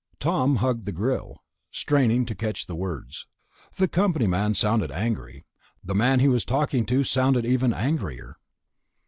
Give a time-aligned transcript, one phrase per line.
[0.19, 3.27] Tom hugged the grill, straining to catch the words.
[3.77, 5.45] The company man sounded angry;
[5.83, 8.37] the man he was talking to sounded even angrier.